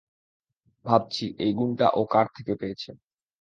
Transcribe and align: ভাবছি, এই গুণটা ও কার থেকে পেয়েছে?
ভাবছি, 0.85 1.25
এই 1.39 1.51
গুণটা 1.53 1.87
ও 1.91 2.01
কার 2.05 2.27
থেকে 2.37 2.53
পেয়েছে? 2.55 2.91